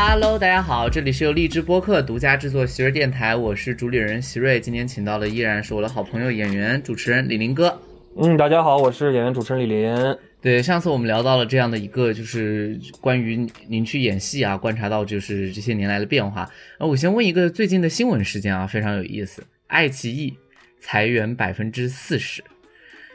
[0.00, 4.60] Hello，大家好，这里是由荔枝播客独家制作席瑞电台，我是主理人席瑞。
[4.60, 7.76] 今天请到的依然是我的好朋友演员、主持人李林哥。
[8.16, 10.16] 嗯，大家好，我是演员主持人李林。
[10.40, 16.48] 对，上次我们聊到了这样的一个，就是关于您去演戏啊，观察到就是这些年来的变化。
[16.78, 20.32] 呃，我先问一个最近的新闻事件啊，非常有意思，爱奇艺
[20.78, 22.40] 裁员百分之四十。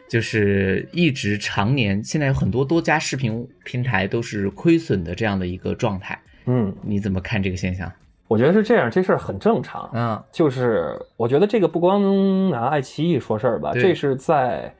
[0.09, 6.19] 就是一直常年，现在有很多多家视频平台都是亏损的这样的一个状态。
[6.45, 7.91] 嗯，你怎么看这个现象？
[8.27, 9.89] 我觉得是这样，这事儿很正常。
[9.93, 14.73] 嗯，就是我觉得这个不光拿爱奇艺说事儿吧，这是在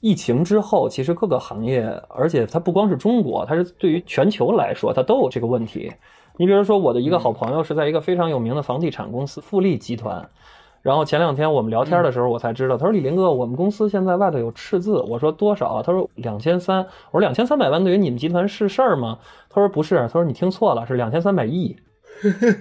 [0.00, 5.92] 疫情之后，其实各个行业，而且它不光是中国，它是对于全球来说，它都有这个问题。
[6.36, 10.28] 你比如说，我的一个好朋友是在一个非常有名的房地产公司富力集团。
[10.86, 15.00] 然后前两天我们聊天的时候，我才知道，他说李林哥，我们公司现在外头有赤字。
[15.08, 15.82] 我说多少？
[15.82, 16.78] 他说两千三。
[17.10, 19.18] 我说两千三百万对于你们集团是事儿吗？
[19.50, 19.96] 他说不是。
[19.96, 21.74] 他说你听错了，是两千三百亿，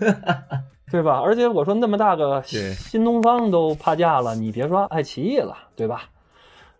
[0.89, 1.21] 对吧？
[1.23, 6.05] 而且我说那么大个新东方都趴价了，你别说爱奇艺了，对吧？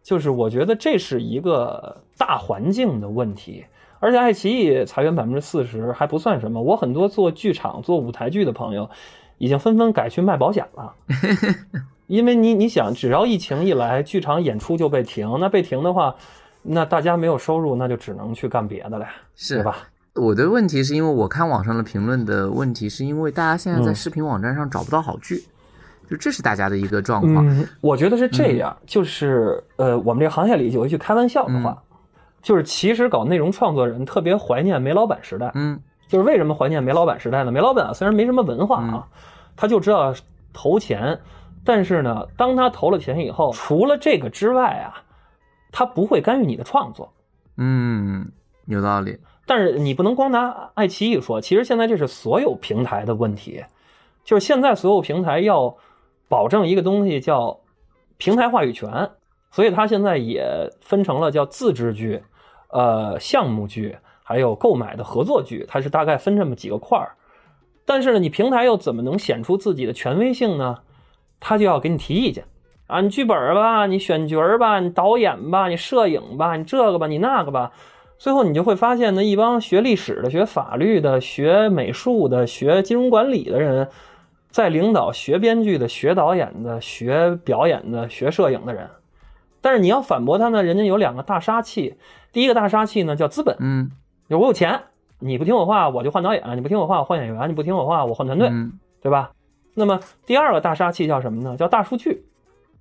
[0.01, 3.63] 就是我觉得这是一个大环境的问题。
[3.99, 8.89] 而且爱奇艺裁员百分之四十还不算什么，我很多做剧场、做舞台剧的朋友。
[9.37, 10.93] 已经纷纷改去卖保险了，
[12.07, 16.15] 因为你你想，只要疫情一来，剧场演出就被停，那被停的话，
[16.61, 19.05] 那大家没有收入，那就只能去干别的了，
[19.35, 19.77] 是吧？
[20.13, 25.43] 我的问题是因为我看网上的评论的问题，是因为大家现在在视频网站上找不到好剧，
[26.09, 27.67] 就这是大家的一个状况。
[27.81, 31.83] 我觉得是这样，就是呃，我们这个行业里有一句开玩笑的话，
[32.41, 35.77] 就是其实搞内容创作人特别怀念煤老板时代，嗯。
[36.07, 37.51] 就是为什么怀念煤老板时代呢？
[37.51, 39.07] 煤老板啊，虽然没什么文化啊，
[39.55, 40.13] 他就知道
[40.53, 41.19] 投钱，
[41.63, 45.03] 但是呢，当他投了钱以后，除了这个之外啊，
[45.71, 47.11] 他不会干预你的创作。
[47.57, 48.31] 嗯，
[48.65, 49.17] 有道理。
[49.47, 53.63] 但是你不能光拿爱奇艺说，其实现在这是所有平台的问题，
[54.23, 55.75] 就是现在所有平台要
[56.27, 57.59] 保证一个东西叫
[58.17, 59.09] 平台话语权，
[59.51, 62.23] 所以它现在也分成了叫自制剧，
[62.69, 63.97] 呃，项目剧。
[64.27, 67.13] 还有购买的合作剧，它是大概分这么几个块儿，
[67.85, 70.79] 但是呢，你平台又怎么能显出自己的权威性呢？
[71.39, 72.43] 他就要给你提意见。
[72.87, 77.71] 啊，你剧本吧，你选角儿吧，你导演吧，你摄影吧，你这个吧，你那个吧，
[78.17, 83.89] 最后你就会发现呢，一帮学历史的、学法律的、学美术的、学金融管理的人，
[84.49, 88.89] 在领导学编剧的、学导演的、学表演的、学摄影的人，
[89.61, 91.95] 但是你要反驳他呢，人家有两个大杀器，
[92.31, 93.91] 第一个大杀器呢叫资本，嗯。
[94.29, 94.79] 就我有钱，
[95.19, 98.49] 你不听我话，我就换导演；你不听我话，我换演员；你不听我话，我换团队，
[99.01, 99.31] 对吧？
[99.75, 101.55] 那么第二个大杀器叫什么呢？
[101.57, 102.25] 叫大数据。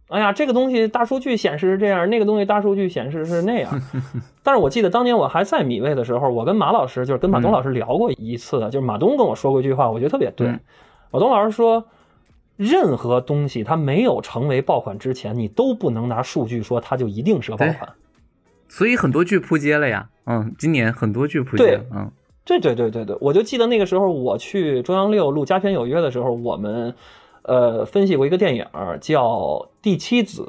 [0.09, 3.73] 哎呀，这个东西大数据显示是这样，那个东西大数据显示是那样。
[4.45, 10.49] 但是我记得当年我还在米未的时候，我跟马老师，就是跟马东老师聊过一次，就是马东跟我说过一句话，我觉得特别对。
[11.11, 11.85] 马东老师说，
[12.57, 17.93] 任何东西它没有成为爆款之前，你都不能拿数据说它就一定是个爆款。
[18.69, 22.11] 所以很多剧扑街了呀，嗯，今年很多剧扑街，嗯，
[22.45, 26.95] 对对对对对，我就记得那个时候我去中央六录《佳片有约》的时候，我们
[27.43, 28.67] 呃分析过一个电影
[29.01, 29.29] 叫
[29.81, 30.43] 《第七子》，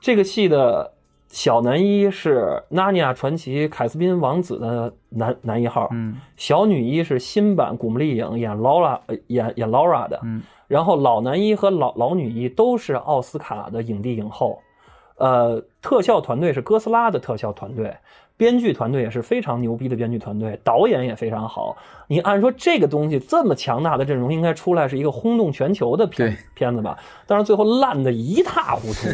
[0.00, 0.92] 这个戏的
[1.28, 2.38] 小男一是
[2.70, 14.58] 《纳尼亚传奇》凯斯宾王子的男男一号，嗯，小女一是新版古墓丽影演 Laura 演演 Laura 的，嗯，然后老男一和老老女一都是奥斯卡的影帝影后。
[15.20, 17.94] 呃，特效团队是哥斯拉的特效团队，
[18.38, 21.76] 编剧团队也是非常牛逼的编剧团队，导演也非常好。
[22.08, 26.98] 你按说这个东西这么强大的阵容，应该出来是一个轰动全球的片片子吧？
[27.26, 29.08] 但是最后烂的一塌糊涂。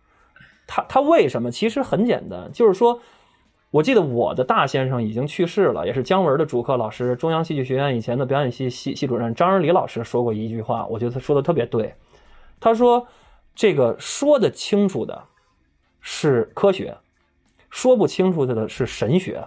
[0.68, 1.50] 他他为什么？
[1.50, 3.00] 其实很简单，就是说，
[3.70, 11.94] 我记得我的大先生已经去世了，也是姜文的主课老师，中央戏剧学院以前的表演系系系主任张仁礼老师说过一句话，我觉得他说的特别对。
[12.60, 13.06] 他说
[13.56, 15.24] ：“这个说得清楚的。”
[16.10, 16.96] 是科学，
[17.68, 19.46] 说不清楚的的是神学，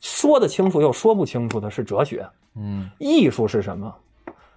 [0.00, 2.26] 说得清楚又说不清楚的是哲学。
[2.56, 3.94] 嗯，艺术是什么？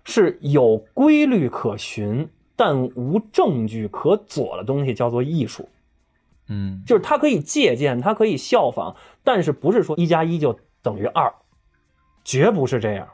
[0.05, 5.67] 是有规律可循但无证据可佐的东西，叫做艺术。
[6.47, 8.95] 嗯，就是它可以借鉴，它可以效仿，
[9.25, 11.33] 但是不是说一加一就等于二，
[12.23, 13.05] 绝不是这样。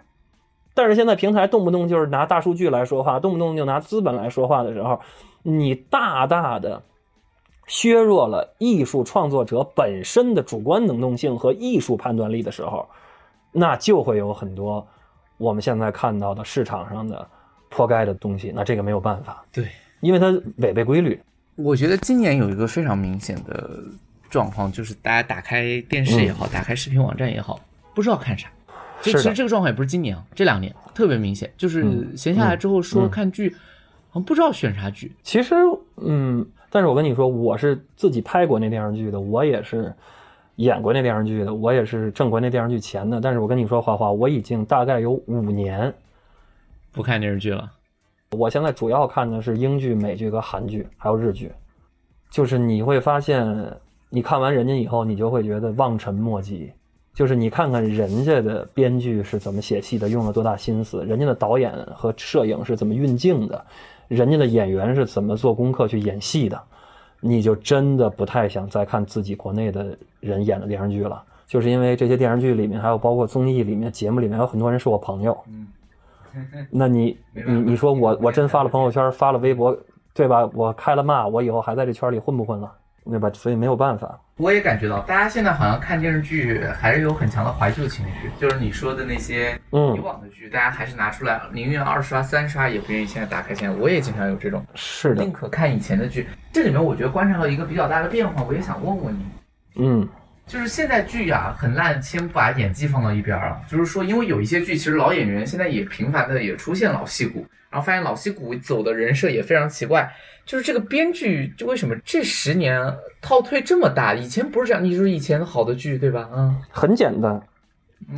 [0.75, 5.01] 但是现在平台动不动就是拿大数据来说话，动不动就拿资本来说话的时候，
[5.41, 6.83] 你大大的。
[7.67, 12.87] 削弱了艺术创作者本身的主观能动性和艺术判断力的时候，
[13.51, 14.85] 那就会有很多
[15.37, 17.27] 我们现在看到的市场上的
[17.69, 18.51] 破盖的东西。
[18.53, 19.69] 那这个没有办法，对，
[20.01, 20.27] 因为它
[20.57, 21.19] 违背规律。
[21.55, 23.79] 我觉得今年有一个非常明显的
[24.29, 27.59] 状况，就是大家打开电视也好，打开视频网站也好，
[27.93, 28.49] 不知道看啥。
[29.01, 31.85] 就其实这个状况也不是今年啊，这两年特别明显，就是
[32.17, 33.49] 闲下来之后说看剧，
[34.09, 35.11] 好像不知道选啥剧。
[35.21, 35.53] 其实，
[35.97, 36.43] 嗯，
[36.73, 39.93] 但是我跟你说，我是自己拍过那电视剧的，我也是
[40.55, 43.21] 演过那电视剧的，我也是挣过那电视剧钱的。
[43.21, 45.93] 但是我跟你说，花花，我已经大概有五年
[46.91, 47.71] 不看电视剧了。
[48.31, 51.51] 我现在主要看的是英剧、美剧和韩剧，还有日剧。
[52.31, 53.71] 就是你会发现，
[54.09, 56.73] 你看完人家以后，你就会觉得望尘莫及。
[57.13, 63.63] 就是你看看人家的编剧是怎么写戏的，用了多大心思；人家的导演和摄影是怎么运镜的，
[64.07, 66.61] 人家的演员是怎么做功课去演戏的，
[67.19, 71.23] 你就真的不太想再看自己国内的人演的电视剧了。
[71.45, 75.37] 就是因为这些电视剧里面，还有包括综艺里面、节目里面，有很多人是我朋友。
[75.47, 75.67] 嗯，
[76.69, 79.77] 那你你你说我我真发了朋友圈，发了微博。
[80.15, 80.47] 对吧？
[80.53, 82.71] 我开了骂，我以后还在这圈里混不混了？
[83.09, 83.29] 对吧？
[83.33, 84.19] 所以没有办法。
[84.37, 93.53] 我也感觉到，大家现在好像看电视剧还是有很强的怀旧情绪，就是你说的那些以往的剧，大家还是拿出来，宁愿二刷三刷，也不愿意现在打开。
[93.53, 96.27] 现在我也经常有这种，是的，宁可看以前的剧。
[96.51, 99.25] 这里面我觉得观察到一个比较大的变化，我也想问问你，
[99.75, 100.07] 嗯，
[100.47, 110.13] 就是现在剧啊很烂，先不把演技放到一边啊，就是说，因为有一些剧其实老演员现在也频繁的也出现老戏骨，然后发现老戏骨走的人设也非常奇怪。
[110.45, 114.13] 就是这个编剧，就为什么这十年套退这么大？
[114.13, 116.29] 以前不是这样，你说以前好的剧，对吧？
[116.35, 117.41] 嗯，很简单，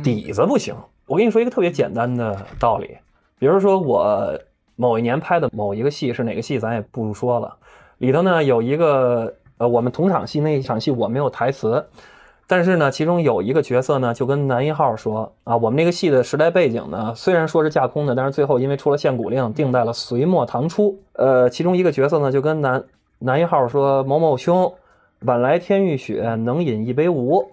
[0.02, 0.74] 底子不行。
[1.06, 2.98] 我跟你说一个特别简单的道理，
[3.38, 4.38] 比如说我
[4.74, 7.56] 某一年拍的某一个戏是哪个戏，咱也不说了。
[7.98, 11.86] 里头呢有一个呃，我们同场戏那一场戏我没有台词。
[12.48, 20.96] 但是呢，其中有一个角色呢，就跟男一号说啊，我们那个戏的时代背景呢，虽然说是架空的，但是最后因为出了限古令，定在了隋末唐初。
[21.14, 22.84] 呃，其中一个角色呢，就跟男
[23.18, 24.72] 男一号说：“某某兄，
[25.22, 27.44] 晚来天欲雪，能饮一杯无？”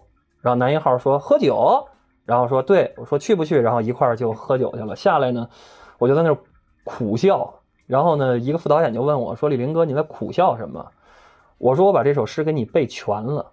[0.41, 1.87] 然后男一号说：“喝酒。”
[2.25, 4.95] 然后说：“对我说去不去？”然后一块儿就喝酒去了。
[4.95, 5.49] 下来呢，
[5.97, 6.37] 我就在那儿
[6.83, 7.51] 苦笑。
[7.87, 10.85] 然后呢，一个副导演就问我说：“李林哥，你在苦笑什么？”
[11.57, 13.49] 我说：“我把这首诗给你背全了。”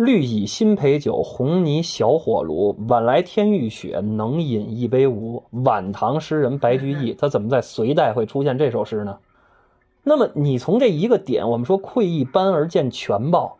[0.00, 2.74] 绿蚁新醅酒，红泥小火炉。
[2.88, 5.44] 晚来天欲雪，能饮一杯无？
[5.50, 9.18] 晚唐诗人白居易，他怎么在隋代会出现这首诗呢？
[10.02, 13.58] 那么你从这一个点，我们说窥一斑而见全豹，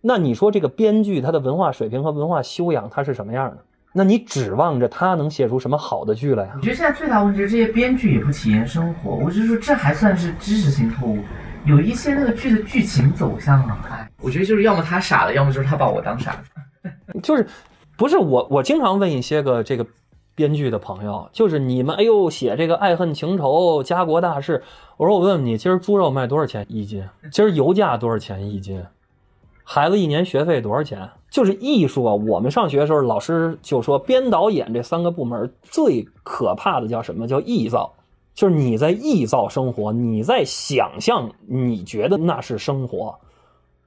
[0.00, 3.58] 那你说这个编剧他的文化水平和文化修养他是什么样的？
[3.92, 6.52] 那你指望着他能写出什么好的剧来呀？
[6.56, 9.16] 我觉得现在最大问题是这些编剧也不体验生活。
[9.16, 11.18] 我就说这还算是知识性错误。
[11.66, 16.50] 有一些那个剧的剧情走向啊，哎，我觉得就是要么他傻了，要么就是他把我当傻子。
[17.22, 17.46] 就是，
[17.96, 19.86] 不是我，我经常问一些个这个
[20.34, 24.62] 编剧的朋友，就是你们，哎呦，写这个爱恨情仇、家国大事，
[24.98, 27.02] 我说我问问你，今儿猪肉卖多少钱一斤？
[27.32, 28.84] 今儿油价多少钱一斤？
[29.62, 31.08] 孩子一年学费多少钱？
[31.30, 32.14] 就是艺术啊！
[32.14, 37.26] 我们上学的时候，老师就说编导演这三个部门最可怕的叫什么？
[37.26, 37.92] 叫臆造。
[38.34, 43.16] 就是你在臆造生活，你在想象，你觉得那是生活，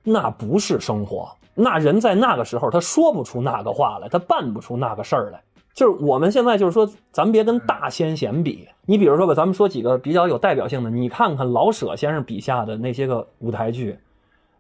[0.04, 1.30] 那不是生活。
[1.54, 5.42] 那人在那个时候，他说不出那个话来，他办不出那个事儿来。
[5.74, 8.68] 就是我们现在就是说，咱别跟大先贤比。
[8.86, 14.00] 你比如说吧，咱们说几个比较有代表性的，你看看老舍先生笔下的那些个舞台剧，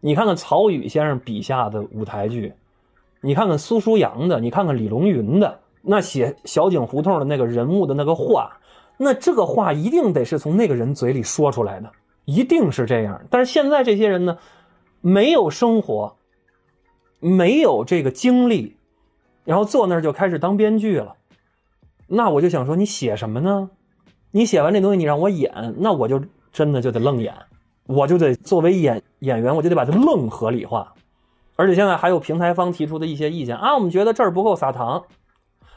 [0.01, 2.53] 你看看曹禺先生笔下的舞台剧，
[3.21, 8.57] 你看看苏书阳的，你看看李龙云的那写小井胡同的那个人物的那个画。
[8.99, 11.91] 那这个话一定得是从那个人嘴里说出来的，
[12.25, 13.21] 一定是这样。
[13.29, 14.39] 但是现在这些人呢，
[15.01, 16.15] 没有生活，
[17.19, 18.75] 没有这个经历，
[19.43, 21.13] 然后坐那儿就开始当编剧了。
[22.07, 23.69] 那我就想说，你写什么呢？
[24.31, 26.19] 你写完这东西，你让我演，那我就
[26.51, 27.31] 真的就得愣演，
[27.85, 30.91] 我就得作为演演员，我就得把它愣合理化。
[31.55, 35.03] 而且现在还有平台方提出的一些意见啊，我们觉得这儿不够撒糖，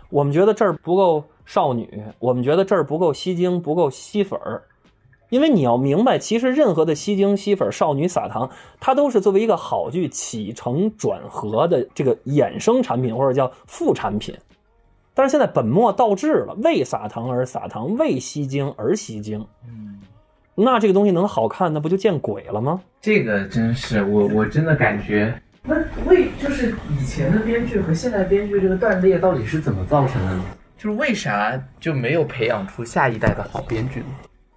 [0.09, 1.25] 我们觉得这儿不够。
[1.53, 4.63] 少女，我们觉得这儿不够吸睛，不够吸粉儿，
[5.31, 14.33] 因为你要明白，其实任何的吸睛、吸粉、少女撒糖，它都是作为一个好剧起承转合的这个衍生产品或者叫副产品。
[15.13, 19.45] 但是现在本末倒置了，为撒糖而撒糖，为吸睛而吸睛。
[19.67, 19.99] 嗯，
[20.55, 22.81] 那这个东西能好看，那不就见鬼了吗？
[23.01, 25.75] 这个真是我，我真的感觉，那
[26.07, 30.45] 为就是以前的编剧和现在编剧这个断裂到底是怎么造成的呢？
[30.81, 34.07] 就是为啥就没有培养出下一代的好编剧呢？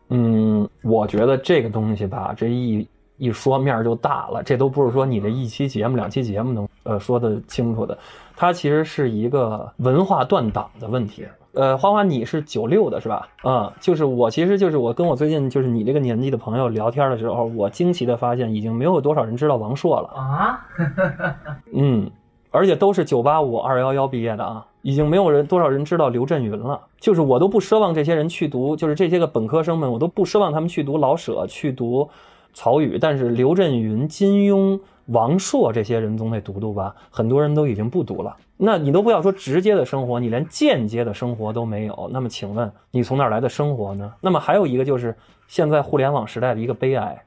[0.07, 2.87] 嗯，我觉得这个东西吧，这一
[3.17, 7.97] 一说面就大了，这都不是说你这一期节目、两期节目能呃说得清楚的。
[8.37, 11.27] 它其实是一个文化断档的问题。
[11.55, 13.27] 呃，花花，你是九六的是吧？
[13.43, 20.65] 嗯，就是我，其实就是我跟我最近就是你这个年纪的朋友聊天的时候，我惊奇的发现，已经没有多少人知道王朔了啊。
[21.75, 22.09] 嗯。
[22.53, 26.79] 而且都是九八五、二幺幺毕业的啊，已经没有人多少人知道刘震云了。
[26.99, 32.07] 就是我都不奢望这些人去读，就是这些个本科生们，我都不奢望他们去读老舍，去读
[32.53, 32.99] 曹禺。
[32.99, 36.95] 但是刘震云、金庸、王朔这些人总得读读吧？
[37.09, 38.37] 很多人都已经不读了。
[38.55, 42.07] 那你都不要说直接的生活，你连间接的生活都没有。
[42.13, 44.13] 那么请问你从哪来的生活呢？
[44.21, 45.15] 那么还有一个就是
[45.47, 47.19] 现在互联网时代的一个悲哀。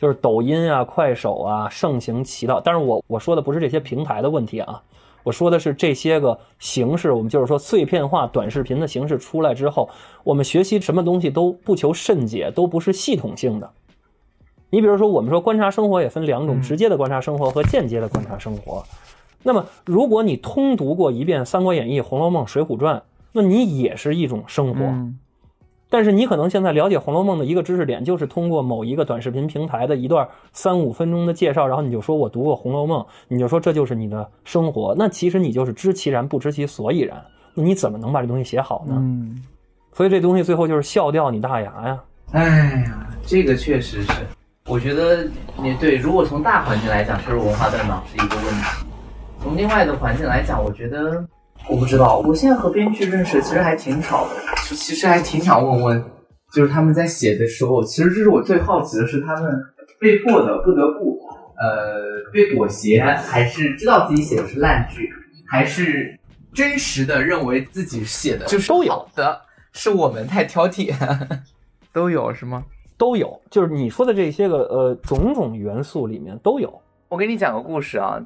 [0.00, 4.80] 就是抖音啊、快手啊盛行其道，但是我我说的不是这些平台的问题啊，
[5.24, 9.90] 我说的是这些个形式，我们就是说碎片化短视频的形式出来之后，
[10.22, 13.68] 我们学习什么东西都不求甚解，都不是系统性的。
[14.70, 18.84] 你比如说，我们说观察生活也分两种，直接的观察生活和间接的观察生活。
[19.42, 22.96] 那么，如果你通读过一遍《三国演义》《红楼梦》《水浒传》，
[23.32, 24.84] 那你也是一种生活。
[25.90, 34.94] 但是你可能现在了解《红楼梦》的一个知识点，就是通过某一个短视频平台的一段三五分钟的介绍，然后你就说我读过《红楼梦》，你就说这就是你的生活。
[34.98, 37.24] 那其实你就是知其然不知其所以然。
[37.54, 38.96] 那你怎么能把这东西写好呢？
[38.98, 39.42] 嗯，
[39.92, 42.00] 所以这东西最后就是笑掉你大牙呀！
[42.32, 42.44] 哎
[42.86, 44.12] 呀，这个确实是，
[44.66, 45.26] 我觉得
[45.56, 48.86] 你对，如果从大环境来讲，确实文化断档是一个问题。
[49.42, 51.26] 从另外的环境来讲，我觉得。
[51.68, 54.34] 我不知道，我现在和编剧认识其实还挺少的，
[54.74, 56.04] 其实还挺想问问，
[56.52, 59.52] 就是他们在写的时候，其实这是我最好奇的是，他们
[60.00, 61.18] 被迫的不得不，
[61.58, 65.10] 呃，被裹挟，还是知道自己写的是烂剧，
[65.46, 66.18] 还是
[66.54, 69.38] 真实的认为自己写的就是都有的，
[69.72, 70.94] 是我们太挑剔，
[71.92, 72.64] 都有是吗？
[72.96, 76.80] 都有，就是你说的这些个呃种种元素里面都有。
[77.08, 78.18] 我给你讲个故事啊。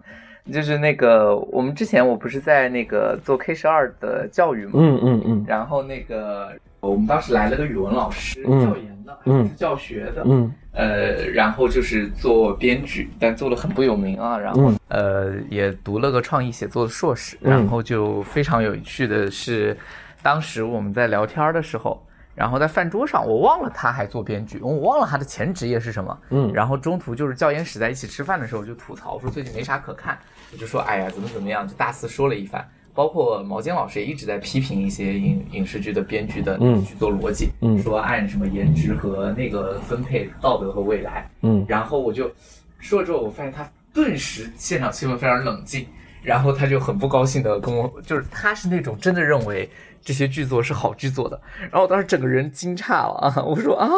[0.50, 19.76] 就是那个，我们之前我不是在那个做 K 十二的教育嘛，嗯嗯嗯，然后那个我们当时来了个语文老师，教研的，嗯，是教学的，嗯，呃，然后就是做编剧，但做的很不有名啊，然后呃也读了个创意写作的硕士，然后就非常有趣的是，
[20.22, 22.04] 当时我们在聊天的时候。
[22.34, 26.18] 然后在饭桌上，我忘了他还做编剧，我忘了他的前职业是什么。
[26.30, 30.18] 嗯，然后中途就是教研室在一起吃饭的时候就吐槽说最近没啥可看，
[30.52, 32.66] 我就说哎呀怎么怎么样，就大肆说了一番。
[32.94, 37.50] 包括毛尖老师也一直在批评一些影影视剧的编剧的剧作逻辑，
[37.82, 41.26] 说按什么颜值和那个分配道德和未来。
[41.40, 42.30] 嗯，然后我就
[42.78, 45.86] 说了之后，我发现他顿时现场气氛非常冷静，
[46.22, 49.68] 然后他就很不高兴的跟我，就是他是那种真的认为。
[50.04, 53.42] 这些剧作是好剧作的，然后我当时整个人惊诧了啊！
[53.47, 53.88] 我说啊，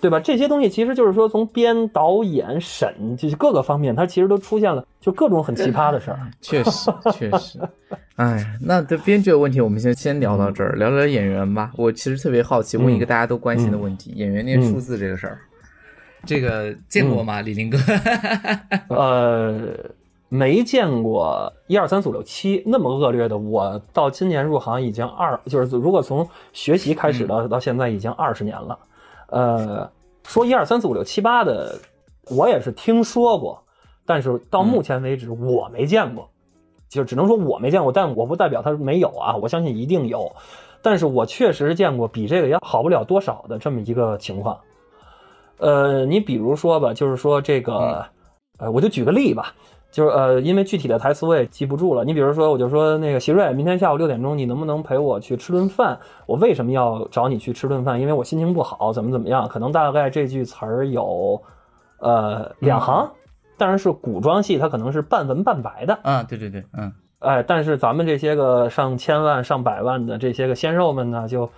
[0.00, 0.18] 对吧？
[0.20, 6.18] 这些东西其实就是说，从编导演审就是各个方面，它其实都出现了就各种很奇葩的事儿。
[6.40, 7.58] 确实，确实。
[8.16, 11.70] 哎，那这编剧的问题，我们先先聊到这儿，聊聊演员吧。
[11.76, 15.38] 我其实特别好奇，问一个大家都关心的问题：演员念数字这个事儿，
[16.24, 17.40] 这个见过吗？
[17.42, 17.78] 李林哥？
[18.88, 19.74] 呃。
[20.32, 23.36] 没见过一二三四五六七那么恶劣的。
[23.36, 28.78] 我到今年入行已经二，就是如果从学习开始的到现在已经二十年了。
[29.26, 29.90] 呃，
[30.24, 31.78] 说一二三四五六七八的，
[32.30, 33.62] 我也是听说过，
[34.06, 36.26] 但是到目前为止我没见过，
[36.88, 40.32] 就只能说我没见过，但我不代表他没有啊，我相信一定有。
[40.80, 44.58] 但是我确实见过比这个要好不了多少的这么一个情况。
[45.58, 48.06] 呃，你比如说吧，就是说这个，
[48.56, 49.54] 呃，我就举个例吧。
[49.92, 52.02] 就是呃，因为具体的台词我也记不住了。
[52.02, 56.00] 你比如说，我就说那个席瑞，明天下午六点钟，你能不能陪我去吃顿饭？
[56.26, 58.00] 我为什么要找你去吃顿饭？
[58.00, 59.46] 因为我心情不好，怎么怎么样？
[59.46, 61.42] 可能大概这句词儿有，
[61.98, 63.12] 呃，两行，
[63.58, 65.98] 但是是古装戏，它可能是半文半白的。
[66.02, 71.50] 啊，对对对，嗯，哎，但是咱们这些个上千万、上百万的这些个鲜肉们呢，就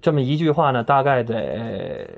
[0.00, 2.08] 这么一句话呢，大概得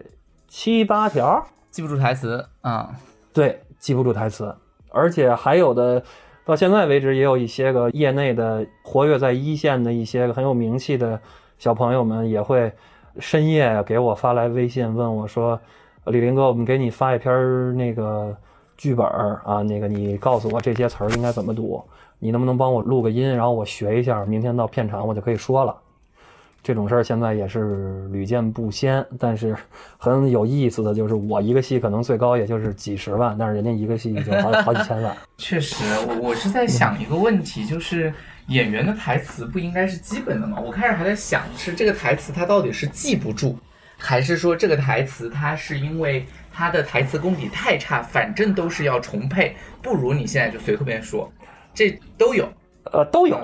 [0.47, 2.91] 七八条，记不住台词啊？
[3.35, 4.55] 对，记不住台词。
[4.91, 6.03] 而且还有的，
[6.45, 11.21] 到现在为止也有一些个业内的活跃在一线的一些个很有名气的
[11.59, 12.73] 小朋友们，也会
[13.19, 15.61] 深夜给我发来微信问我说
[16.07, 18.37] ：“李林哥，我们给你发一篇那个
[18.77, 21.83] 剧本啊，那个你告诉我这些词儿应该怎么读，
[22.19, 25.77] 你能不能帮我录个音，然后我学一下，明天到片场我就可以说了。”
[26.69, 29.57] 这种事儿现在也是屡见不鲜，但是
[29.97, 35.17] 很有意思的就是，我一个戏可能最高也就是几十万，但是人家一个戏就好好几千万。
[35.39, 38.13] 确实，我我是在想一个问题，就是
[38.49, 40.61] 演员的台词不应该是基本的吗？
[40.61, 43.57] 我开始还在想，是这个台词他到底是记不住，
[43.97, 51.33] 还是说这个台词他是因为他的台词功底太差，反正都是要重配，不如你现在就随口便说，
[51.73, 52.47] 这都有，
[52.93, 53.41] 呃，都有。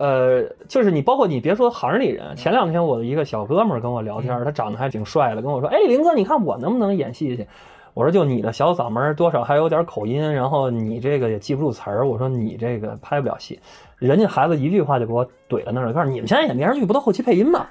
[0.00, 2.34] 呃，就是你，包括你，别说行里人。
[2.34, 7.46] 前两天我的一个小哥们儿跟我聊天，他长得还挺帅的，跟我说：“哎，林哥，你看我能不能演戏去？”
[7.92, 12.08] 我说就你的小嗓门，多少还有点口音，然后你这个也记不住词儿。
[12.08, 13.60] 我说你这个拍不了戏。
[13.98, 17.66] 人家孩子一句话就给我怼在那儿了，告诉你们现在演电视剧不都后期配音吗？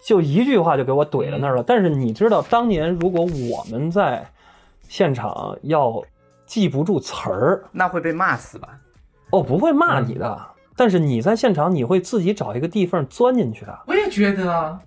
[0.00, 1.64] 就一句话就给我怼在那儿了。
[1.64, 4.24] 但是你知道，当年如果我们在
[4.82, 6.00] 现场要
[6.46, 8.68] 记不住词儿，那会被骂死吧？
[9.30, 10.40] 哦，不会骂你的。
[10.78, 13.76] 但是你在现场，你会自己找一个地缝钻进去的。
[13.88, 14.78] 我也觉得，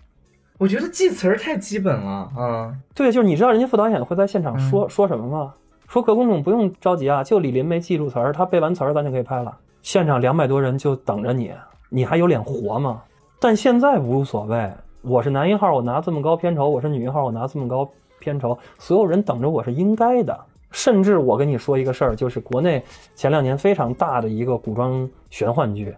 [0.57, 2.31] 我觉得记词儿太基本了。
[2.37, 5.53] 嗯，对，就是你知道人家副导演会在现场说说什么吗？
[5.89, 9.53] 说各观众不用着急啊，就李林没记住词儿，他背完词儿咱就可以拍了。
[9.81, 11.51] 现场两百多人就等着你，
[11.89, 13.01] 你还有脸活吗？
[13.41, 14.71] 但现在无所谓，
[15.01, 20.39] 我是男一号，我拿这么高片酬；我是女一号，我拿这么高片酬，所有人等着我是应该的。
[20.71, 25.93] 甚至我跟你说一个事儿，就是国内前两年非常大的一个古装玄幻剧，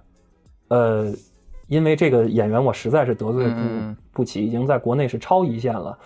[0.68, 1.14] 呃，
[1.68, 5.98] 因为这个演员我实在是得罪不不起，已经在国内是超一线了。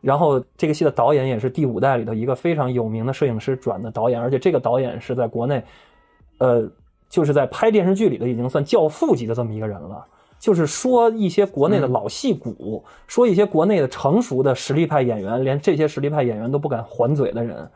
[0.00, 5.62] 然后这个戏的导演也是第五代里头一个非常有名的摄影师转的导演，而且这个导演是在国内，
[6.38, 6.68] 呃，
[7.08, 10.04] 就是在拍电视剧里的已经算教父级的这么一个人了。
[10.40, 17.70] 就是说一些国内的老戏骨，说一些国内的成熟的实力派演员，连这些实力派演员都不敢还嘴的人。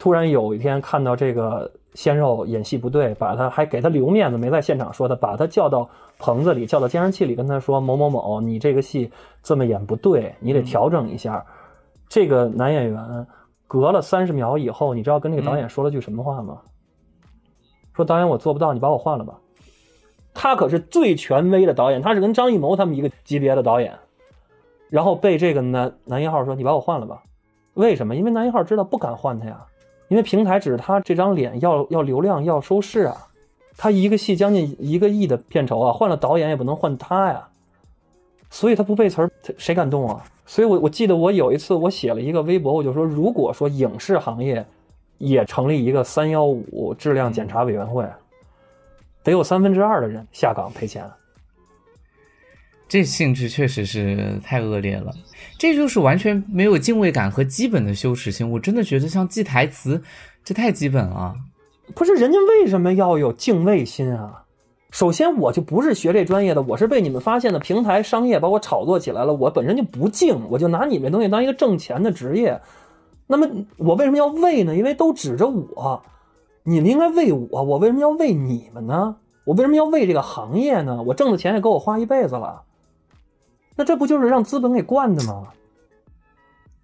[0.00, 5.86] 突然有一天看到这个鲜肉演戏不对，把他还给他留面子，没在现场说他，把他叫到
[6.18, 11.44] 棚子里，叫到监视器里，跟他说某某某，你这个戏这么演不对，你得调整一下。
[12.08, 13.26] 这个男演员
[13.68, 16.62] 隔了三十秒以后，你知道跟那个导演说了句什么话吗？
[17.92, 19.38] 说导演我做不到，你把我换了吧。
[20.32, 23.98] 他可是最权威的导演，他是跟张艺谋他们一个级别的导演，
[24.88, 27.22] 然后被这个男男一号说你把我换了吧。
[27.74, 28.16] 为什么？
[28.16, 29.66] 因为男一号知道不敢换他呀。
[30.10, 33.16] 因为平台只是他这张脸要要流量要收视啊，
[33.76, 37.48] 他一个戏将近一个亿的片酬啊，换了导演也不能换他呀，
[38.50, 40.24] 所以他不背词儿，谁敢动啊？
[40.46, 44.66] 所以我我记得我有一次我写了一个微博，我就说，如果说影视行业
[45.18, 48.04] 也成立一个三幺五质量检查委员会，
[49.22, 51.08] 得有三分之二的人下岗赔钱。
[52.90, 55.12] 这性质确实是太恶劣了，
[55.56, 58.50] 这就是完全没有敬畏感和基本的羞耻心。
[58.50, 60.02] 我真的觉得像记台词，
[60.42, 61.36] 这太基本了。
[61.94, 64.42] 不是人家为什么要有敬畏心啊？
[64.90, 69.32] 首先我就不是学这专业的，我是被你们发现的平台商业把我炒作起来了。
[69.32, 72.60] 我本身就不敬，我就拿你们东西当一个挣钱的职业。
[73.28, 74.74] 那么我为什么要为呢？
[74.74, 76.02] 因为都指着我，
[76.64, 79.14] 你们应该为我，我为什么要为你们呢？
[79.44, 81.00] 我为什么要为这个行业呢？
[81.04, 82.64] 我挣的钱也够我花一辈子了。
[83.80, 85.48] 那这不就是让资本给惯的吗？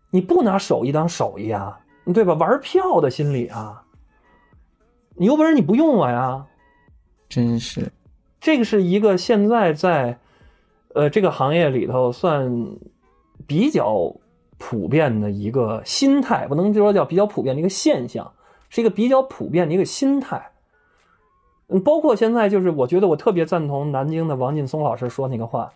[0.09, 1.79] 你不拿手艺当手艺啊，
[2.15, 2.33] 对吧？
[2.33, 3.85] 玩票的心理啊，
[5.15, 6.47] 你有本事你不用我呀？
[7.29, 7.93] 真是，
[8.41, 10.19] 这个是一个现在在，
[10.95, 12.51] 呃，这个行业里头算
[13.47, 14.17] 比较
[14.57, 18.33] 普遍的一个心态，不能说叫比较普遍的一个现象，
[18.71, 20.51] 是一个比较普遍的一个心态。
[21.69, 25.71] 嗯，包括现在，就是我觉得我特别赞同南京的王劲松老师说那个话。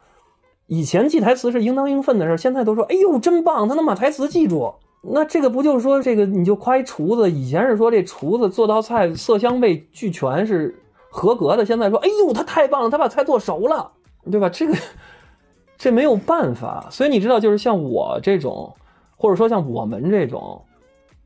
[0.73, 4.73] 以前记台词是应当应分的事儿现在都说哎呦真棒，他能把台词记住。
[5.03, 7.29] 那这个不就是说这个你就夸一厨子？
[7.29, 10.73] 以前是说这厨子做道菜色香味俱全是
[11.11, 13.91] 合格的，现在说哎呦他太棒了，他把菜做熟了，
[14.31, 14.49] 对吧？
[14.49, 14.75] 这个
[15.77, 16.87] 这没有办法。
[16.89, 18.73] 所以你知道，就是像我这种，
[19.17, 20.63] 或者说像我们这种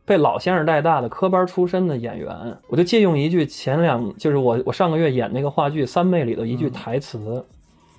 [0.07, 2.35] 被老先生带大的科班出身的演员，
[2.68, 7.44] 我就借用一句前两就是我我上个月演那个话剧《三妹》里的一句台词。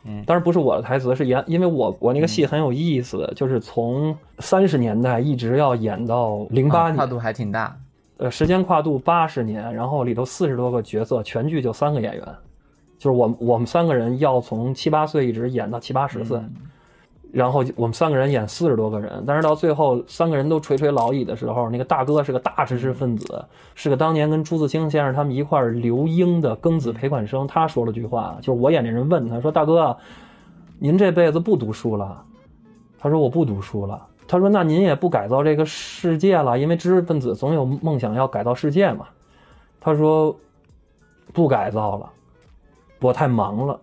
[0.05, 7.75] 嗯，当然不是我的台词，是演，因为我我那个戏很有意思，就是从三十年代一直要演到零八年，跨度还挺大，
[8.17, 12.23] 呃，时间跨度八十年，然后里头四十多个角色，全剧就三个演员，
[12.99, 16.39] 就是我我们三个人要从七八岁一直演到七八十岁。
[17.35, 23.43] 然后我们三个人演四十多个人，但是到最后三个人都垂垂老矣的时候，那个大哥是个大知识分子，
[23.73, 27.45] 是个当年跟朱自清先生他们一块留英的庚子赔款生。
[27.45, 29.97] 他说了句话，就是我演那人问他说：“大哥，
[30.79, 32.23] 您这辈子不读书了？”
[32.97, 36.57] 他说：“我不读书了。”他说：“那您也不改造这个世界了？
[36.57, 39.07] 因为知识分子总有梦想要改造世界嘛。”
[39.81, 40.33] 他说
[41.33, 42.09] ：“不改造了，
[43.01, 43.77] 我太忙了。”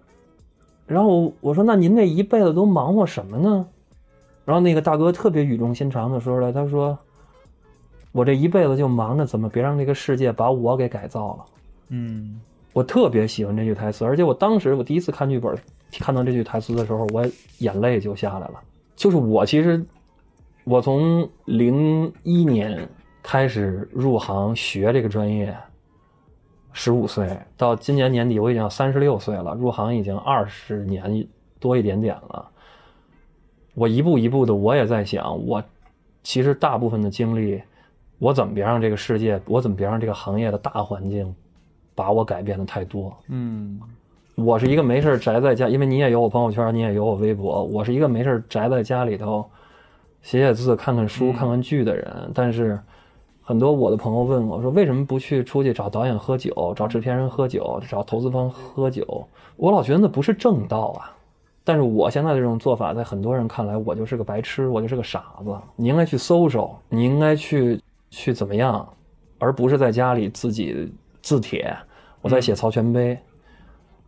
[0.93, 3.67] 然后我说：“那您这一辈子都忙活什么呢？”
[4.45, 6.99] 然后那个大哥特别语重心长的说出来：“他说，
[8.13, 11.45] 我这一辈子就忙着怎么别让这个世界把我给改造了。”
[11.89, 12.41] 嗯，
[12.73, 15.57] 我特别喜欢这句台词，而且我当时我第一次看剧本，
[15.99, 17.25] 看到这句台词的时候，我
[17.59, 18.61] 眼泪就下来了。
[18.95, 19.83] 就是我其实，
[20.65, 22.89] 我从零一年
[23.23, 25.57] 开始入行学这个专业。
[26.73, 31.27] 十五岁到今年年底，我已经三十六岁了，入行已经二十年
[31.61, 32.49] 多一点点了。
[33.75, 35.63] 我一步一步的，我也在想，我
[36.23, 37.63] 其实大部分的精力，
[38.19, 41.35] 我怎么别让这个世界，我怎么别让这个行业的大环境
[41.95, 43.17] 把我改变的太多？
[43.29, 43.81] 嗯，
[44.35, 49.49] 我是一个没事宅在家，因为你也有我朋友圈，你也有我微博，我是一个没事宅在家里头
[50.21, 52.31] 写写字、看看书、看看剧的人。
[52.35, 52.79] 但是
[53.45, 59.27] 很多我的朋友问我说，为什么不去出去找导演喝酒、找制片人喝酒、找投资方喝酒？
[59.57, 61.11] 我老觉得那不是正道啊。
[61.65, 65.57] 但是我现在这种做法，在很多人看来，我就是个白痴，我就是个傻子。
[65.77, 68.89] 你应该去搜搜，你应该去去怎么样，
[69.39, 71.77] 而不是在家里自己字帖。
[72.21, 73.19] 我在写曹全碑，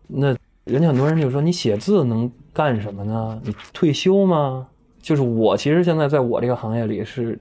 [0.06, 0.28] 那
[0.62, 3.40] 人家很多人就说你写字能干什么呢？
[3.44, 4.66] 你退休吗？
[5.00, 7.38] 就是我其实现在在我这个行业里是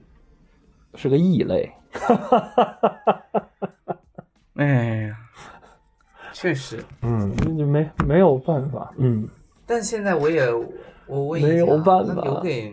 [0.96, 1.72] 是个异类。
[4.56, 5.16] 哎呀，
[6.32, 9.28] 确实，嗯，你没没有办法，嗯。
[9.66, 10.46] 但现在我也，
[11.06, 12.72] 我问没有办法，留给，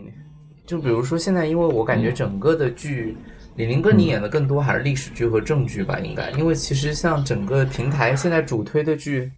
[0.65, 3.17] 就比如说现在，因为我感觉整个的剧，
[3.55, 5.97] 李林哥你演的更多还是历史剧和正剧吧？
[5.99, 9.31] 应该，因为其实像整个平台现在主推的剧，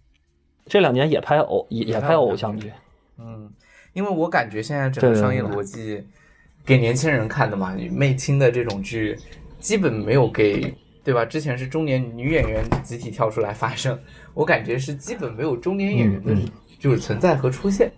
[0.66, 2.58] 这两年也拍偶也也拍偶像。
[2.58, 2.72] 剧，
[3.18, 3.50] 嗯，
[3.92, 6.04] 因为我感觉现在整个商业逻辑
[6.66, 9.16] 给年轻人看的嘛，媚青的这种剧
[9.64, 11.24] 基本没有给，对吧？
[11.24, 13.98] 之前是中年女演员集体跳出来发声，
[14.34, 16.36] 我感觉是基本没有中年演员的。
[16.76, 17.90] 就是存在和出现，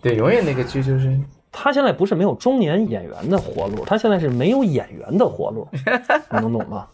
[0.00, 1.18] 对，永远那个剧就是
[1.50, 5.66] 他现在不是没有中年演员的活路，他现在是没有演员的活路，
[6.30, 6.86] 你能懂吗？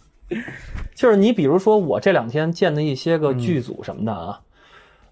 [0.96, 4.40] 就是你比如说我这两天见的一些个剧组什么的啊，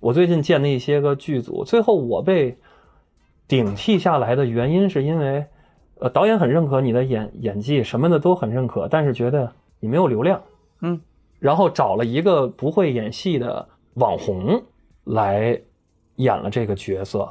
[0.01, 2.57] 我最近见的一些个剧组，最后我被
[3.47, 5.45] 顶替下来的原因是因为，
[5.99, 10.43] 呃，导演很认可你的演演技什么的都很认可，但是觉得你没有流量，
[10.81, 11.01] 嗯，
[11.39, 14.63] 然后找了一个不会演戏的网红
[15.05, 15.61] 来。
[16.19, 17.31] 演了这个角色，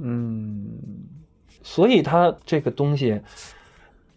[0.00, 0.68] 嗯，
[1.62, 3.20] 所以他这个东西，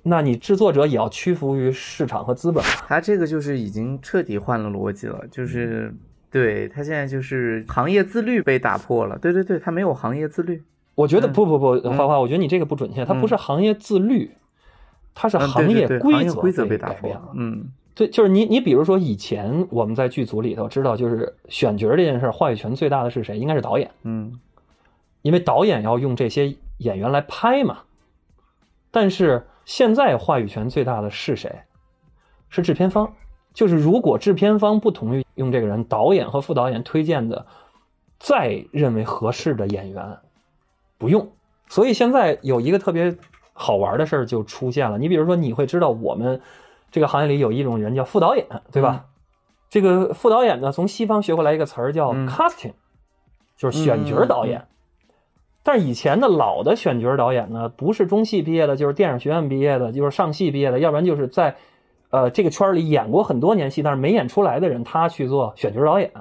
[0.02, 2.64] 那你制作者也要屈服于市场和资本。
[2.88, 5.94] 他这个就是已经彻底换了逻辑了，就是
[6.32, 9.20] 对他现在就是行业自律被打破了。
[9.20, 10.64] 对对对，他没有行业自律。
[10.96, 14.32] 我觉得不不不，花花，我觉得你这个不准确，它不是行业自律，
[15.14, 17.30] 它是行业规则规则被打破了。
[17.34, 17.72] 嗯。
[17.94, 23.38] 对，就是你，你比如说以前我们在剧组里头知道，就是选角这件事话语权最大的是谁？
[23.38, 24.40] 应该是导演，嗯，
[25.24, 27.80] 因为导演要用这些演员来拍嘛。
[28.92, 31.54] 但是现在话语权最大的是谁？
[32.50, 33.14] 是制片方。
[33.54, 37.46] 就是如果制片方不同意用这个人，导演和副导演推荐的
[38.18, 40.18] 再认为合适的演员
[41.02, 41.30] 不用。
[41.68, 43.18] 所以现在有一个特别
[43.52, 44.98] 好玩的事儿就出现了。
[44.98, 46.40] 你比如说，你会知道我们。
[46.94, 49.06] 这个行业里有一种人叫副导演，对吧？
[49.70, 52.74] 这个副导演呢，从西方学过来一个词儿叫 casting，
[53.56, 54.68] 就是选角导演。
[55.64, 61.56] 但是以前的老的选角导演呢，不是中戏毕业的，就是电影学院毕业的，就是上戏毕业的，要不然就是在
[62.10, 66.12] 呃这个圈里演过很多年戏，但是没演出来的人，他去做选角导演。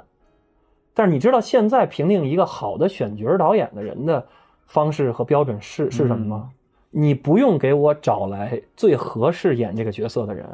[0.95, 4.29] 但是你知道现在评定一个好的选角导演的人的
[4.71, 6.49] 方式和标准是是什么吗？
[6.93, 10.49] 你不用给我找来最合适演这个角色的人，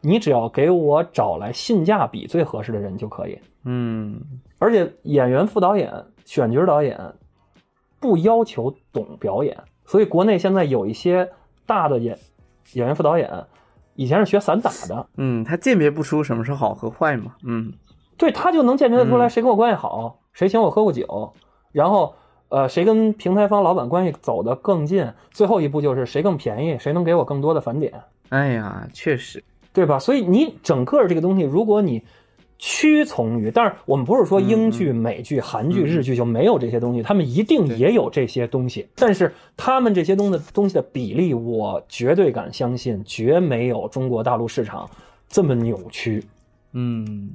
[0.00, 3.38] 你只要给我找来性价比最合适的人就可以。
[3.64, 4.18] 嗯，
[4.58, 5.92] 而且演员、副导演、
[6.24, 6.98] 选角导演
[8.00, 9.54] 不要求懂表演，
[9.84, 11.30] 所以国内现在有一些
[11.66, 12.18] 大的演
[12.72, 13.30] 演员、副导演
[13.94, 15.06] 以前是学散打的。
[15.18, 17.34] 嗯，他鉴别不出什么是好和坏嘛。
[17.44, 17.70] 嗯，
[18.16, 21.34] 对他就能鉴别得出来谁跟我关系好，谁请我喝过酒，
[21.72, 22.14] 然后。
[22.54, 25.04] 呃，谁跟平台方老板关系走得更近？
[25.32, 27.92] 最后一步就是谁更便宜，谁能给我更多的返点？
[28.28, 29.98] 哎呀，确实，对吧？
[29.98, 32.00] 所以你整个这个东西，如果你
[32.56, 44.88] 屈从于，但是我们不是说英剧、美剧、韩剧、日剧就没有这些东西，他们一定也有这些东西，但是他们这些东的东西的比例，我绝对敢相信，绝没有中国大陆市场
[45.28, 46.22] 这么扭曲。
[46.70, 47.32] 嗯。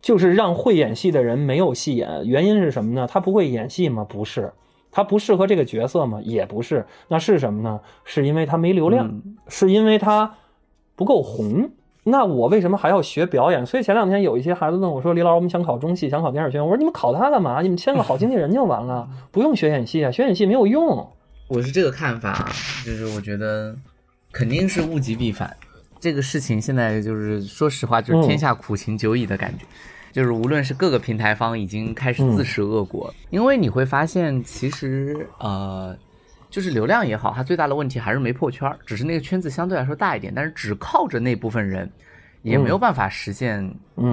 [0.00, 3.06] 就是让会演戏的人没有戏演，原因是什么呢？
[3.10, 4.04] 他不会演戏吗？
[4.08, 4.52] 不是，
[4.90, 6.20] 他不适合这个角色吗？
[6.22, 7.80] 也不是，那是什么呢？
[8.04, 10.36] 是因为他没流量，是因为他
[10.96, 11.70] 不够红。
[12.02, 13.64] 那我为什么还要学表演？
[13.66, 17.60] 所以前两天有一些孩子问我说：“李老师，我们想考中戏，想考电视学院。”我说：“你们考他干嘛？
[17.60, 21.06] 你们签个好经纪人就完了，不用学演戏啊，学演戏没有用。”
[21.46, 22.50] 我是这个看法，
[22.86, 23.76] 就是我觉得
[24.32, 25.54] 肯定是物极必反。
[26.00, 29.64] 这个事情现在就是说实话，就是天下苦情久矣的感觉。
[30.12, 35.96] 就是无论是各个平台方已经开始自食恶果，因为你会发现，其实呃，
[36.50, 41.88] 就是流量也好，它最大的问题还是没破圈，只是那个圈子相对来说大一点，但是只靠着那部分人，
[42.42, 43.64] 也没有办法实现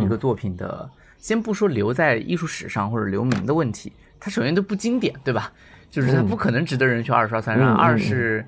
[0.03, 0.87] 一个作品的。
[1.17, 5.51] 先不说留在艺术史上或者留名的问题，它首先都不经典，对吧？
[5.89, 7.73] 就是它不可能值得人去二刷三刷。
[7.73, 8.45] 二是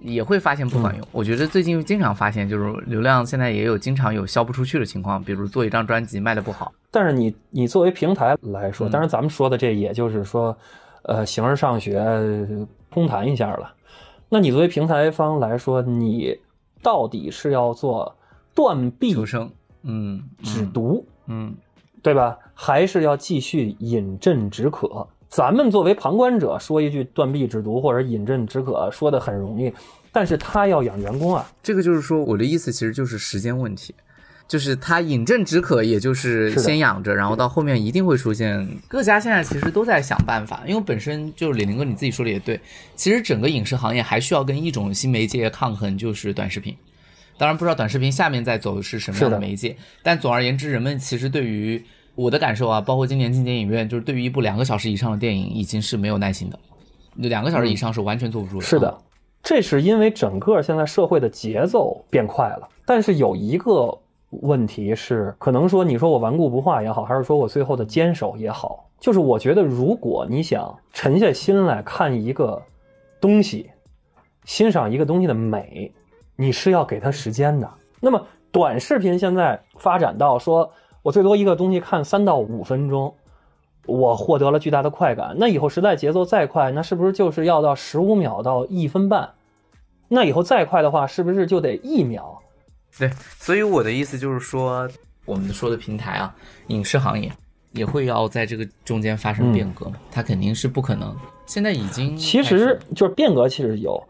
[0.00, 1.06] 也会发现不管用。
[1.12, 6.72] 我觉得最近经常发现，就是流量现在也有经常有销不出去的情况，比如做一张专辑卖的不好。
[6.90, 10.56] 但是你你作为平台来说，当然咱们说的这也就是说，
[11.02, 12.02] 呃，形而上学
[12.90, 13.74] 空谈一下了。
[14.28, 16.38] 那你作为平台方来说，你
[16.82, 18.16] 到底是要做
[18.54, 19.50] 断臂求生，
[19.82, 21.54] 嗯，止毒，嗯，
[22.02, 22.38] 对吧？
[22.54, 25.06] 还是要继续饮鸩止渴？
[25.28, 29.70] 咱们作为旁观者说一句断臂止毒或者饮鸩止渴，说的很容易，
[30.10, 31.46] 但是他要养员工啊。
[31.62, 33.94] 这个就是说，我的意思其实就是时间问题，
[34.48, 38.66] 就是他饮鸩止渴，也就是先养着，然后到后面一定会出现。
[38.88, 42.58] 各家现在其实都在想办法，因为本身就是李宁哥你自己说的也对，
[42.96, 46.74] 其实整个影视行业还需要跟一种新媒介抗衡，就是短视频。
[47.36, 51.84] 当然不知道短视频下面在走的是什么样的媒介，但总而言之，人们其实对于。
[52.18, 56.58] 我的感受啊，包括今年进电影院，就是对于一部两个小时以上的电影，已经是没有耐心的。
[57.14, 58.64] 两个小时以上是完全坐不住的。
[58.64, 58.98] 是的，
[59.40, 62.68] 这是因为整个现在社会的节奏变快了。
[62.84, 63.96] 但是有一个
[64.30, 72.60] 问题是，可能说你说我顽固不化也好，还是说我最后的坚守也好，就是我觉得如果你想沉下心来看一个
[73.20, 73.70] 东西，
[74.44, 75.92] 欣赏一个东西的美，
[76.34, 77.70] 你是要给它时间的。
[78.00, 80.68] 那么短视频现在发展到说。
[81.02, 83.14] 我最多一个东西看三到五分钟，
[83.86, 85.36] 我获得了巨大的快感。
[85.38, 89.30] 那以后时代节奏再快，那是不是就是要到十五秒到一分半？
[90.08, 92.38] 那以后再快的话，是不是就得一秒？
[92.98, 94.88] 对，所以我的意思就是说，
[95.24, 96.34] 我们说的平台啊，
[96.68, 97.30] 影视行业
[97.72, 99.96] 也会要在这个中间发生变革嘛？
[100.10, 101.14] 它肯定是不可能。
[101.46, 104.02] 现在已经其实就是变革，其实有。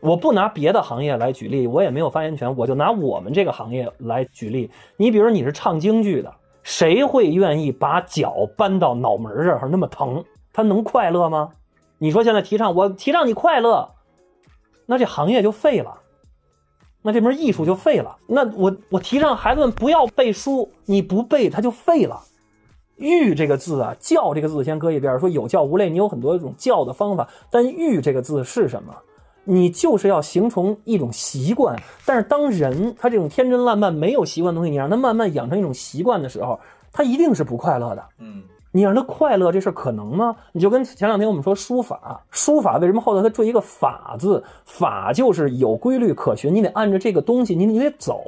[0.00, 4.70] 我不拿别的行业来举例，我也没有发言权，我就拿我们这个行业来举例。
[4.96, 10.24] 你比如你是唱京剧的，谁会愿意把脚搬到脑门这儿那么疼？
[10.52, 11.50] 他能快乐吗？
[11.98, 13.90] 你说现在提倡我提倡你快乐，
[14.86, 16.00] 那这行业就废了，
[17.02, 18.16] 那这门艺术就废了。
[18.26, 22.22] 那我我提倡孩子们不要背书，你不背他就废了。
[22.96, 28.94] 育这个字啊，教这个字先搁一边，说有教无类，你有很多种教的方法，但育这个字是什么？
[29.50, 36.60] 你就是要形成一种习惯，但是当人他这种天真烂漫、没有习惯的东西，你让他慢慢养成一种习惯的时候，
[36.92, 38.04] 他一定是不快乐的。
[38.18, 40.36] 嗯，你让他快乐这事可能吗？
[40.52, 44.44] 你就跟前两天我们说书法，书法为什么后头他缀一个法字？
[44.64, 48.22] 法就是有规律可循，你得按着这个东西，你你得走，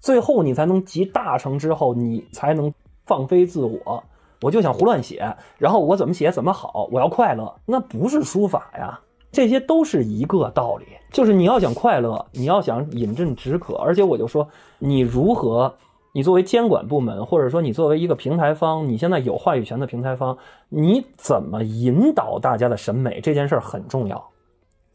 [0.00, 2.72] 最后你才能集大成之后，你才能
[3.04, 4.02] 放飞自我。
[4.40, 8.98] 我就想胡乱写，然后我怎么写怎么好，我要快乐，那不是书法呀。
[9.34, 15.74] 这些都是一个道理，就是你要想快乐，你要想饮鸩止渴，而且我就说，你如何，
[16.12, 24.30] 你作为监管部门，或者说你作为一个平台方，你现在有话语权的平台方，你怎么引导大家的审美这件事儿很重要。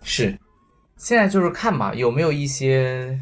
[0.02, 0.36] 是，
[0.96, 3.20] 现在就是看吧，有没有一些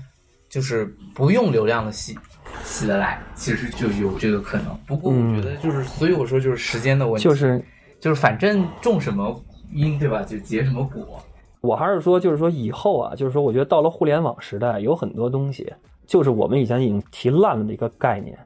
[0.48, 2.16] 就是不用流量的戏
[2.64, 4.78] 起得来，其实就有这个可能。
[4.86, 7.64] 不过我觉得就是，所以我说就是时间的问题，就是
[8.00, 9.44] 就是反正种什么。
[9.74, 10.22] 因对吧？
[10.24, 11.20] 就结什么果？
[11.62, 15.74] 我还是说，就是说以后啊，就是说，我觉得到了互联网时代，有很多东西，
[16.06, 18.38] 就是我们以前已经提烂了的一个概念，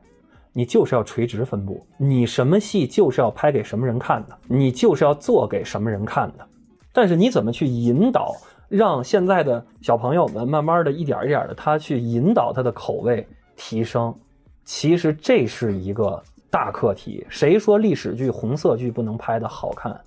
[0.53, 6.47] 你就是要垂直分布，你什么戏就是要拍给什么人看的，你就是要做给什么人看的。
[6.93, 8.33] 但是你怎么去引导，
[8.69, 14.15] 让现在的小朋友们慢慢的一点一点的，他去引导他的口味提升，
[14.63, 17.25] 其实这是一个大课题。
[17.29, 19.99] 谁说历史剧、红色剧不能拍的好看？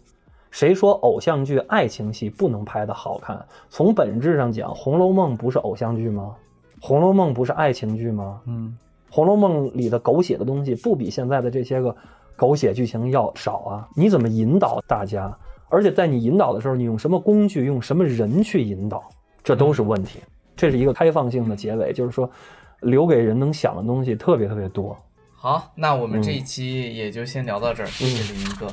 [0.54, 3.44] 谁说偶像剧、爱情戏不能拍的好看？
[3.68, 6.36] 从本质上讲，《红楼梦》不是偶像剧吗？
[6.86, 8.40] 《红楼梦》不是爱情剧吗？
[8.46, 8.78] 嗯，
[9.12, 11.92] 《红楼梦》里的狗血的东西不比现在的这些个
[12.36, 13.88] 狗血剧情要少啊？
[13.96, 15.36] 你怎么引导大家？
[15.70, 19.02] 而且在你引导的时候，你用什么工具、用什么人去引导，
[19.42, 20.20] 这都是问题。
[20.54, 22.30] 这是一个开放性的结尾，就是说，
[22.78, 24.96] 留给人能想的东西特别特别多。
[25.34, 28.68] 好，那我们这一期也就先聊到这儿，谢谢李明哥。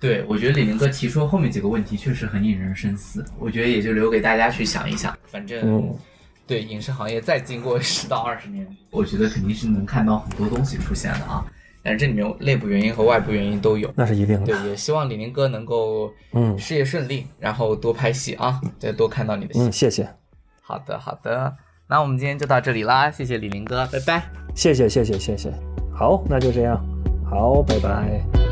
[0.00, 5.16] 对，我觉得李宁哥提出后面几个问题确实很引人深思，我觉得也就留给大家去想一想。
[5.26, 5.92] 反正，
[6.46, 11.44] 对影视行业再经过十到二十年，我觉得肯定是能看到很多东西出现的啊。
[11.82, 14.46] 但是这里面内部原因和外部原因都有，那是一定的。
[14.46, 19.60] 对，也希望李宁哥能够嗯事业顺利，然后多拍戏啊，再多看到你的戏。
[19.60, 20.08] 嗯，谢谢。
[20.60, 21.56] 好的，好的，
[21.88, 24.22] 那我们今天就到这里啦，谢谢李宁哥，拜拜。
[24.54, 25.52] 谢谢，谢谢，谢谢。
[25.94, 26.84] 好，那就这样，
[27.30, 28.47] 好，拜拜。